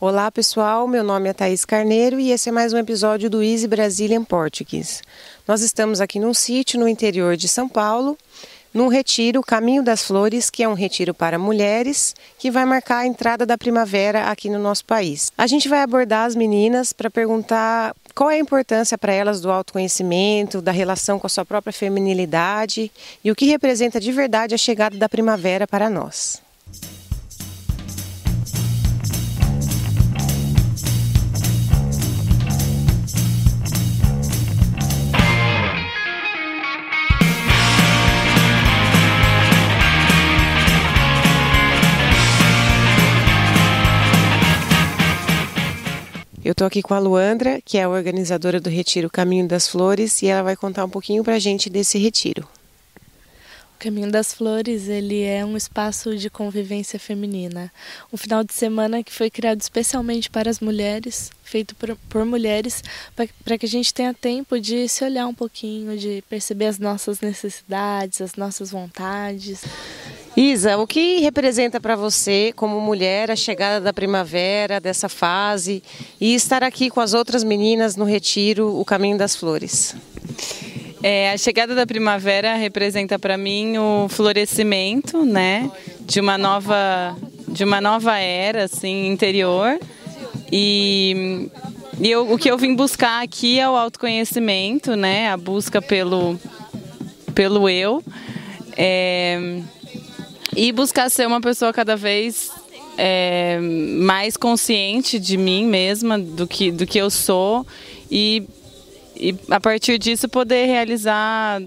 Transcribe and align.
Olá 0.00 0.28
pessoal, 0.28 0.88
meu 0.88 1.04
nome 1.04 1.28
é 1.28 1.32
Thaís 1.32 1.64
Carneiro 1.64 2.18
e 2.18 2.32
esse 2.32 2.48
é 2.48 2.52
mais 2.52 2.72
um 2.72 2.78
episódio 2.78 3.30
do 3.30 3.40
Easy 3.40 3.68
Brazilian 3.68 4.24
Portuguese. 4.24 5.00
Nós 5.46 5.62
estamos 5.62 6.00
aqui 6.00 6.18
num 6.18 6.34
sítio 6.34 6.80
no 6.80 6.88
interior 6.88 7.36
de 7.36 7.46
São 7.46 7.68
Paulo, 7.68 8.18
num 8.74 8.88
retiro 8.88 9.40
Caminho 9.40 9.84
das 9.84 10.02
Flores, 10.02 10.50
que 10.50 10.64
é 10.64 10.68
um 10.68 10.74
retiro 10.74 11.14
para 11.14 11.38
mulheres, 11.38 12.12
que 12.36 12.50
vai 12.50 12.64
marcar 12.64 12.98
a 12.98 13.06
entrada 13.06 13.46
da 13.46 13.56
primavera 13.56 14.24
aqui 14.24 14.50
no 14.50 14.58
nosso 14.58 14.84
país. 14.84 15.30
A 15.38 15.46
gente 15.46 15.68
vai 15.68 15.80
abordar 15.80 16.26
as 16.26 16.34
meninas 16.34 16.92
para 16.92 17.08
perguntar 17.08 17.94
qual 18.16 18.32
é 18.32 18.34
a 18.34 18.40
importância 18.40 18.98
para 18.98 19.12
elas 19.12 19.40
do 19.40 19.50
autoconhecimento, 19.50 20.60
da 20.60 20.72
relação 20.72 21.20
com 21.20 21.28
a 21.28 21.30
sua 21.30 21.46
própria 21.46 21.72
feminilidade 21.72 22.90
e 23.22 23.30
o 23.30 23.36
que 23.36 23.46
representa 23.46 24.00
de 24.00 24.10
verdade 24.10 24.56
a 24.56 24.58
chegada 24.58 24.98
da 24.98 25.08
primavera 25.08 25.68
para 25.68 25.88
nós. 25.88 26.43
Eu 46.44 46.52
estou 46.52 46.66
aqui 46.66 46.82
com 46.82 46.92
a 46.92 46.98
Luandra, 46.98 47.58
que 47.64 47.78
é 47.78 47.84
a 47.84 47.88
organizadora 47.88 48.60
do 48.60 48.68
Retiro 48.68 49.08
Caminho 49.08 49.48
das 49.48 49.66
Flores, 49.66 50.20
e 50.20 50.26
ela 50.26 50.42
vai 50.42 50.54
contar 50.54 50.84
um 50.84 50.90
pouquinho 50.90 51.24
para 51.24 51.36
a 51.36 51.38
gente 51.38 51.70
desse 51.70 51.96
retiro. 51.96 52.46
O 53.74 53.78
Caminho 53.78 54.10
das 54.10 54.34
Flores 54.34 54.86
ele 54.86 55.22
é 55.22 55.42
um 55.42 55.56
espaço 55.56 56.14
de 56.14 56.28
convivência 56.28 56.98
feminina, 56.98 57.72
um 58.12 58.18
final 58.18 58.44
de 58.44 58.52
semana 58.52 59.02
que 59.02 59.10
foi 59.10 59.30
criado 59.30 59.62
especialmente 59.62 60.28
para 60.28 60.50
as 60.50 60.60
mulheres, 60.60 61.30
feito 61.42 61.74
por, 61.76 61.96
por 62.10 62.26
mulheres, 62.26 62.84
para 63.42 63.56
que 63.56 63.64
a 63.64 63.68
gente 63.68 63.94
tenha 63.94 64.12
tempo 64.12 64.60
de 64.60 64.86
se 64.86 65.02
olhar 65.02 65.26
um 65.26 65.34
pouquinho, 65.34 65.96
de 65.96 66.22
perceber 66.28 66.66
as 66.66 66.78
nossas 66.78 67.22
necessidades, 67.22 68.20
as 68.20 68.34
nossas 68.34 68.70
vontades. 68.70 69.64
Isa, 70.36 70.76
o 70.78 70.86
que 70.86 71.20
representa 71.20 71.80
para 71.80 71.94
você, 71.94 72.52
como 72.56 72.80
mulher, 72.80 73.30
a 73.30 73.36
chegada 73.36 73.80
da 73.80 73.92
primavera, 73.92 74.80
dessa 74.80 75.08
fase, 75.08 75.80
e 76.20 76.34
estar 76.34 76.64
aqui 76.64 76.90
com 76.90 77.00
as 77.00 77.14
outras 77.14 77.44
meninas 77.44 77.94
no 77.94 78.04
retiro 78.04 78.80
O 78.80 78.84
Caminho 78.84 79.16
das 79.16 79.36
Flores? 79.36 79.94
É, 81.00 81.30
a 81.30 81.38
chegada 81.38 81.72
da 81.72 81.86
primavera 81.86 82.54
representa 82.54 83.16
para 83.16 83.38
mim 83.38 83.78
o 83.78 84.08
florescimento, 84.08 85.24
né, 85.24 85.70
de 86.00 86.18
uma 86.18 86.36
nova, 86.36 87.16
de 87.46 87.62
uma 87.62 87.80
nova 87.80 88.18
era, 88.18 88.64
assim, 88.64 89.06
interior. 89.06 89.78
E, 90.50 91.48
e 92.00 92.10
eu, 92.10 92.32
o 92.32 92.36
que 92.36 92.50
eu 92.50 92.58
vim 92.58 92.74
buscar 92.74 93.22
aqui 93.22 93.60
é 93.60 93.70
o 93.70 93.76
autoconhecimento, 93.76 94.96
né, 94.96 95.30
a 95.30 95.36
busca 95.36 95.80
pelo, 95.80 96.40
pelo 97.36 97.68
eu. 97.68 98.02
É, 98.76 99.60
e 100.56 100.72
buscar 100.72 101.10
ser 101.10 101.26
uma 101.26 101.40
pessoa 101.40 101.72
cada 101.72 101.96
vez 101.96 102.50
é, 102.96 103.58
mais 103.60 104.36
consciente 104.36 105.18
de 105.18 105.36
mim 105.36 105.66
mesma, 105.66 106.18
do 106.18 106.46
que, 106.46 106.70
do 106.70 106.86
que 106.86 106.98
eu 106.98 107.10
sou 107.10 107.66
e, 108.10 108.44
e 109.16 109.34
a 109.50 109.60
partir 109.60 109.98
disso 109.98 110.28
poder 110.28 110.66
realizar 110.66 111.60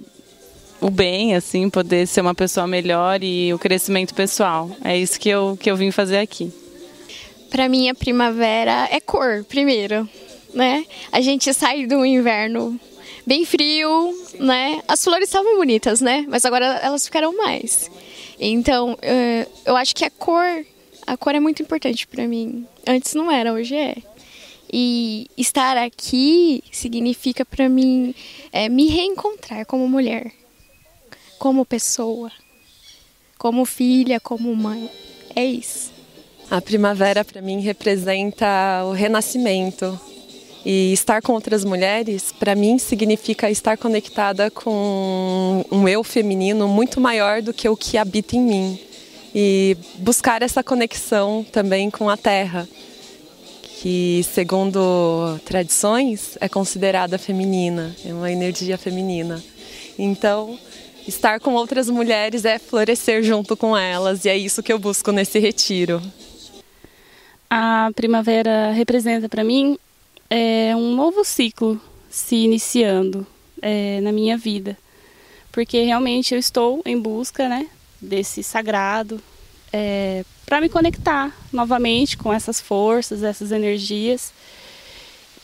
o 0.80 0.90
bem, 0.90 1.36
assim, 1.36 1.70
poder 1.70 2.08
ser 2.08 2.22
uma 2.22 2.36
pessoa 2.36 2.68
melhor 2.68 3.24
e 3.24 3.54
o 3.54 3.60
crescimento 3.60 4.14
pessoal. 4.14 4.70
É 4.84 4.96
isso 4.96 5.20
que 5.20 5.30
eu, 5.30 5.58
que 5.60 5.70
eu 5.70 5.76
vim 5.76 5.92
fazer 5.92 6.20
aqui. 6.20 6.52
Para 7.50 7.68
mim, 7.68 7.90
a 7.90 7.96
primavera 7.96 8.88
é 8.92 9.00
cor, 9.00 9.44
primeiro, 9.46 10.08
né? 10.54 10.86
A 11.12 11.22
gente 11.22 11.54
sai 11.54 11.88
do 11.88 12.06
inverno 12.06 12.80
bem 13.26 13.44
frio, 13.46 14.14
né? 14.40 14.82
As 14.88 15.04
flores 15.04 15.30
estavam 15.30 15.58
bonitas, 15.58 16.00
né? 16.00 16.26
Mas 16.28 16.46
agora 16.46 16.66
elas 16.84 17.06
ficaram 17.06 17.36
mais. 17.36 17.90
Então, 18.40 18.98
eh, 19.02 19.48
eu 19.66 19.76
acho 19.76 19.96
que 19.96 20.06
a 20.06 20.12
cor, 20.12 20.66
a 21.06 21.18
cor 21.18 21.34
é 21.34 21.40
muito 21.40 21.62
importante 21.62 22.06
para 22.06 22.28
mim. 22.28 22.66
Antes 22.86 23.14
não 23.14 23.32
era, 23.32 23.52
hoje 23.54 23.76
é. 23.76 23.96
E 24.72 25.30
estar 25.38 25.78
aqui 25.78 26.64
significa 26.72 27.46
para 27.46 27.70
mim 27.70 28.14
é, 28.52 28.68
me 28.68 28.88
reencontrar 28.88 29.66
como 29.66 29.88
mulher, 29.88 30.32
como 31.40 31.66
pessoa, 31.66 32.32
como 33.38 33.66
filha, 33.66 34.20
como 34.20 34.54
mãe. 34.56 34.90
É 35.36 35.46
isso. 35.46 35.92
A 36.50 36.62
primavera 36.62 37.24
para 37.24 37.42
mim 37.42 37.60
representa 37.62 38.84
o 38.86 38.92
renascimento, 38.92 40.00
e 40.70 40.92
estar 40.92 41.22
com 41.22 41.32
outras 41.32 41.64
mulheres, 41.64 42.34
para 42.38 42.54
mim, 42.54 42.78
significa 42.78 43.50
estar 43.50 43.78
conectada 43.78 44.52
com 44.52 45.64
um 45.72 45.88
eu 45.88 46.04
feminino 46.04 46.68
muito 46.68 47.00
maior 47.00 47.42
do 47.42 47.54
que 47.54 47.70
o 47.70 47.78
que 47.78 47.98
habita 47.98 48.36
em 48.36 48.42
mim. 48.42 48.80
E 49.34 49.78
buscar 50.00 50.42
essa 50.42 50.62
conexão 50.62 51.46
também 51.54 51.90
com 51.90 52.10
a 52.10 52.18
terra, 52.18 52.68
que, 53.80 54.26
segundo 54.34 55.40
tradições, 55.46 56.38
é 56.42 56.50
considerada 56.50 57.18
feminina, 57.18 57.96
é 58.06 58.14
uma 58.14 58.30
energia 58.30 58.78
feminina. 58.78 59.42
Então, 59.98 60.60
estar 61.08 61.40
com 61.40 61.54
outras 61.54 61.90
mulheres 61.90 62.44
é 62.44 62.60
florescer 62.60 63.24
junto 63.24 63.56
com 63.56 63.78
elas, 63.78 64.26
e 64.26 64.30
é 64.30 64.38
isso 64.38 64.62
que 64.62 64.74
eu 64.74 64.80
busco 64.80 65.14
nesse 65.14 65.40
retiro. 65.40 66.02
A 67.50 67.90
primavera 67.96 68.72
representa 68.74 69.30
para 69.30 69.46
mim 69.46 69.78
é 70.30 70.76
um 70.76 70.96
novo 70.96 71.24
ciclo 71.24 71.80
se 72.10 72.36
iniciando 72.36 73.26
é, 73.62 74.02
na 74.02 74.12
minha 74.12 74.38
vida, 74.38 74.78
porque 75.52 75.84
realmente 75.84 76.34
eu 76.34 76.40
estou 76.40 76.82
em 76.86 77.00
busca, 77.00 77.48
né, 77.48 77.68
desse 78.02 78.44
sagrado, 78.44 79.22
é, 79.72 80.24
para 80.46 80.62
me 80.62 80.70
conectar 80.70 81.36
novamente 81.52 82.18
com 82.18 82.32
essas 82.32 82.60
forças, 82.60 83.24
essas 83.24 83.52
energias, 83.52 84.34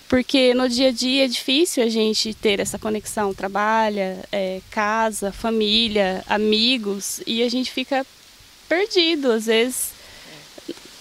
porque 0.08 0.54
no 0.54 0.70
dia 0.70 0.90
a 0.90 0.92
dia 0.92 1.26
é 1.26 1.28
difícil 1.28 1.84
a 1.84 1.90
gente 1.90 2.34
ter 2.34 2.60
essa 2.60 2.78
conexão, 2.78 3.34
trabalha, 3.34 4.24
é, 4.32 4.62
casa, 4.70 5.32
família, 5.32 6.24
amigos, 6.28 7.22
e 7.26 7.42
a 7.42 7.50
gente 7.50 7.72
fica 7.72 8.06
perdido 8.70 9.32
às 9.32 9.48
vezes 9.48 9.92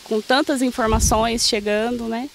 com 0.04 0.20
tantas 0.20 0.62
informações 0.62 1.46
chegando, 1.46 2.08
né? 2.08 2.28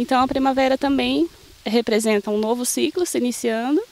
Então 0.00 0.18
a 0.22 0.26
primavera 0.26 0.78
também 0.78 1.28
representa 1.62 2.30
um 2.30 2.38
novo 2.38 2.64
ciclo 2.64 3.04
se 3.04 3.18
iniciando 3.18 3.82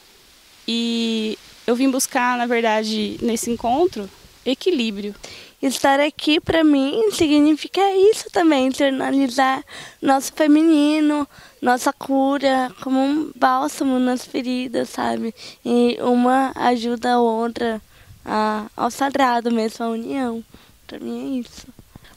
e 0.67 1.39
eu 1.67 1.77
vim 1.77 1.91
buscar, 1.91 2.39
na 2.39 2.47
verdade, 2.47 3.19
nesse 3.21 3.51
encontro, 3.51 4.09
equilíbrio. 4.45 5.15
Estar 5.61 6.01
aqui 6.01 6.41
para 6.41 6.65
mim 6.65 7.11
significa 7.13 7.83
isso 8.11 8.31
também, 8.33 8.69
internalizar 8.69 9.63
nosso 10.01 10.33
feminino, 10.33 11.29
nossa 11.61 11.93
cura, 11.93 12.73
como 12.83 12.99
um 12.99 13.31
bálsamo 13.37 13.99
nas 13.99 14.25
feridas, 14.25 14.89
sabe? 14.89 15.35
E 15.63 15.99
uma 16.01 16.53
ajuda 16.55 17.13
a 17.13 17.21
outra 17.21 17.83
a, 18.25 18.65
ao 18.75 18.91
sagrado 18.91 19.51
mesmo, 19.51 19.85
a 19.85 19.91
união. 19.91 20.43
Para 20.87 21.01
mim 21.01 21.37
é 21.37 21.41
isso. 21.41 21.67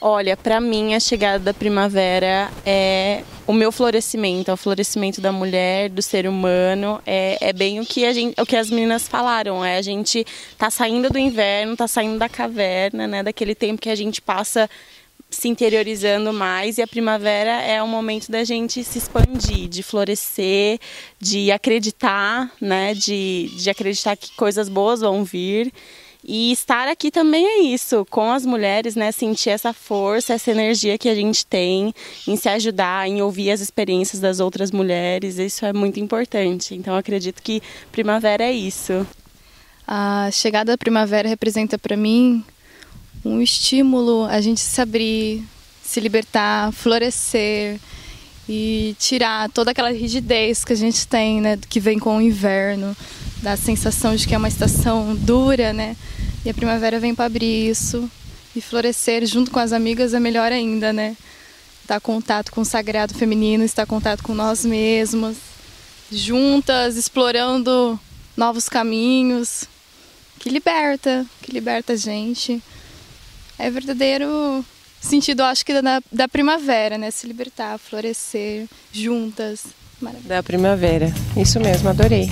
Olha, 0.04 0.36
para 0.36 0.60
mim 0.60 0.96
a 0.96 1.00
chegada 1.00 1.38
da 1.38 1.54
primavera 1.54 2.52
é 2.66 3.24
o 3.46 3.54
meu 3.54 3.72
florescimento, 3.72 4.50
é 4.50 4.54
o 4.54 4.58
florescimento 4.58 5.22
da 5.22 5.32
mulher, 5.32 5.90
do 5.90 6.02
ser 6.02 6.28
humano, 6.28 7.00
é, 7.06 7.38
é 7.40 7.54
bem 7.54 7.80
o 7.80 7.86
que 7.86 8.04
a 8.04 8.12
gente, 8.12 8.42
o 8.42 8.44
que 8.44 8.56
as 8.56 8.72
meninas 8.72 9.08
falaram, 9.08 9.64
é 9.64 9.78
a 9.78 9.82
gente 9.84 10.26
tá 10.58 10.72
saindo 10.72 11.08
do 11.08 11.20
inverno, 11.20 11.78
tá 11.78 11.88
saindo 11.88 12.18
da 12.18 12.28
caverna, 12.28 13.08
né, 13.08 13.22
daquele 13.22 13.54
tempo 13.54 13.80
que 13.80 13.92
a 13.92 13.96
gente 13.96 14.20
passa 14.20 14.68
se 15.30 15.48
interiorizando 15.48 16.34
mais 16.34 16.80
e 16.80 16.82
a 16.82 16.88
primavera 16.88 17.62
é 17.62 17.82
o 17.84 17.88
momento 17.88 18.32
da 18.32 18.44
gente 18.44 18.84
se 18.84 18.98
expandir, 18.98 19.70
de 19.70 19.84
florescer, 19.84 20.80
de 21.20 21.52
acreditar, 21.52 22.52
né, 22.60 22.96
de, 22.96 23.52
de 23.56 23.70
acreditar 23.70 24.18
que 24.18 24.36
coisas 24.36 24.68
boas 24.68 25.02
vão 25.02 25.24
vir. 25.24 25.72
E 26.24 26.52
estar 26.52 26.88
aqui 26.88 27.10
também 27.10 27.46
é 27.46 27.60
isso, 27.64 28.06
com 28.10 28.32
as 28.32 28.46
mulheres, 28.46 28.96
né? 28.96 29.12
Sentir 29.12 29.50
essa 29.50 29.74
força, 29.74 30.34
essa 30.34 30.52
energia 30.52 30.98
que 30.98 31.10
a 31.10 31.16
gente 31.16 31.46
tem 31.46 31.94
em 32.28 32.36
se 32.36 32.48
ajudar, 32.48 33.08
em 33.08 33.22
ouvir 33.22 33.52
as 33.52 33.60
experiências 33.60 34.22
das 34.22 34.40
outras 34.40 34.72
mulheres. 34.72 35.40
Isso 35.40 35.66
é 35.66 35.74
muito 35.74 36.00
importante. 36.00 36.76
Então 36.76 36.96
acredito 36.96 37.42
que 37.42 37.62
primavera 37.92 38.44
é 38.44 38.52
isso. 38.52 39.06
A 39.88 40.30
chegada 40.32 40.74
da 40.74 40.78
primavera 40.78 41.28
representa 41.28 41.78
para 41.78 41.98
mim 41.98 42.46
um 43.26 43.42
estímulo 43.42 44.26
a 44.26 44.40
gente 44.42 44.62
se 44.62 44.80
abrir, 44.80 45.44
se 45.84 46.00
libertar, 46.00 46.72
florescer 46.72 47.80
e 48.48 48.96
tirar 49.00 49.50
toda 49.50 49.72
aquela 49.72 49.92
rigidez 49.92 50.64
que 50.64 50.74
a 50.74 50.76
gente 50.76 51.08
tem, 51.08 51.42
né, 51.42 51.58
que 51.70 51.80
vem 51.80 52.00
com 52.00 52.18
o 52.18 52.22
inverno, 52.22 52.96
da 53.42 53.58
sensação 53.58 54.16
de 54.16 54.28
que 54.28 54.36
é 54.36 54.38
uma 54.38 54.48
estação 54.48 55.16
dura, 55.16 55.74
né? 55.74 55.96
E 56.46 56.50
a 56.50 56.54
primavera 56.54 57.00
vem 57.00 57.16
para 57.16 57.26
abrir 57.26 57.70
isso 57.70 58.10
e 58.56 58.62
florescer 58.62 59.26
junto 59.26 59.52
com 59.52 59.60
as 59.60 59.72
amigas 59.72 60.14
é 60.14 60.20
melhor 60.20 60.52
ainda, 60.52 60.92
né? 60.92 61.16
estar 61.92 61.98
em 61.98 62.00
contato 62.00 62.52
com 62.52 62.62
o 62.62 62.66
sagrado 62.66 63.14
feminino, 63.14 63.64
estar 63.64 63.86
contato 63.86 64.24
com 64.24 64.34
nós 64.34 64.64
mesmos, 64.64 65.38
juntas, 66.12 66.96
explorando 66.96 68.00
novos 68.38 68.70
caminhos, 68.70 69.66
que 70.40 70.50
liberta, 70.50 71.26
que 71.42 71.52
liberta 71.52 71.94
a 71.94 71.98
gente. 71.98 72.62
É 73.60 73.70
verdadeiro 73.70 74.66
sentido, 75.02 75.44
acho 75.44 75.66
que 75.66 75.82
da, 75.82 76.02
da 76.12 76.28
primavera, 76.28 76.98
né? 76.98 77.12
Se 77.12 77.28
libertar, 77.28 77.78
florescer 77.78 78.68
juntas. 78.92 79.66
Da 80.26 80.42
primavera, 80.42 81.14
isso 81.38 81.60
mesmo, 81.60 81.90
adorei. 81.90 82.28